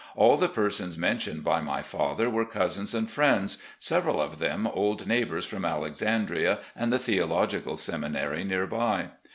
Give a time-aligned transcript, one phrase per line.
[0.15, 5.05] All the persons mentioned by my father were cousins and friends, several of them old
[5.05, 9.09] neighbours from Alexandria and the Theological Semi nary near by.